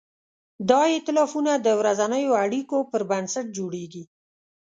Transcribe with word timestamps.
دا 0.69 0.81
ایتلافونه 0.93 1.51
د 1.57 1.67
ورځنیو 1.79 2.31
اړیکو 2.43 2.77
پر 2.91 3.01
بنسټ 3.09 3.45
جوړېږي. 3.57 4.03